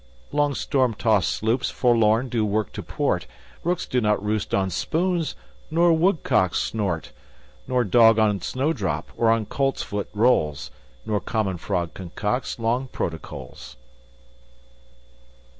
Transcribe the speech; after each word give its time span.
Long 0.31 0.55
storm 0.55 0.95
tost 0.95 1.29
sloops 1.29 1.69
forlorn 1.69 2.27
do 2.27 2.43
work 2.43 2.71
to 2.71 2.81
port. 2.81 3.27
Rooks 3.63 3.85
do 3.85 4.01
not 4.01 4.19
roost 4.25 4.51
on 4.51 4.71
spoons, 4.71 5.35
nor 5.69 5.93
woodcocks 5.93 6.57
snort 6.57 7.11
Nor 7.67 7.83
dog 7.83 8.17
on 8.17 8.41
snowdrop 8.41 9.11
or 9.15 9.29
on 9.29 9.45
coltsfoot 9.45 10.07
rolls. 10.15 10.71
Nor 11.05 11.19
common 11.19 11.57
frog 11.57 11.93
concocts 11.93 12.57
long 12.57 12.87
protocols. 12.87 13.77